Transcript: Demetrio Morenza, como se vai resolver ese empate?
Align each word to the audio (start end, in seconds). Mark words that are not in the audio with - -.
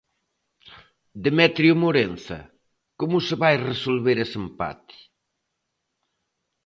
Demetrio 1.25 1.73
Morenza, 1.83 2.39
como 2.99 3.17
se 3.27 3.35
vai 3.43 3.55
resolver 3.71 4.17
ese 4.25 4.37
empate? 4.45 4.97